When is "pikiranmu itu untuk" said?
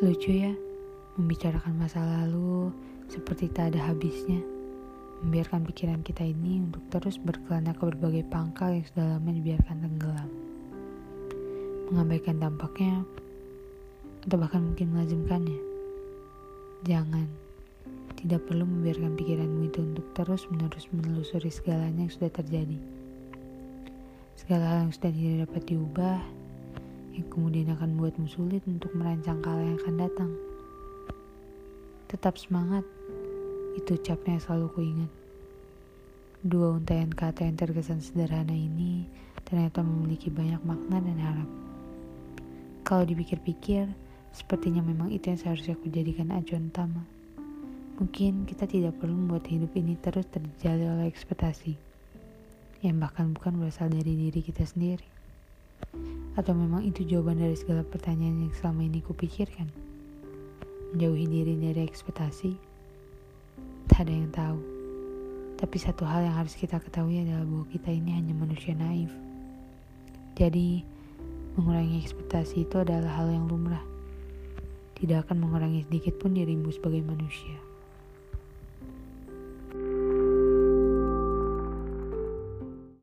19.20-20.08